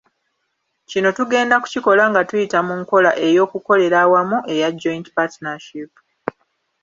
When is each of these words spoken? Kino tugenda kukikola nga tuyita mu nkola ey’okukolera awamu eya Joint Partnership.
Kino 0.89 1.09
tugenda 1.17 1.55
kukikola 1.63 2.03
nga 2.11 2.21
tuyita 2.29 2.59
mu 2.67 2.73
nkola 2.81 3.11
ey’okukolera 3.27 3.97
awamu 4.05 4.37
eya 4.53 4.69
Joint 4.81 5.07
Partnership. 5.17 5.91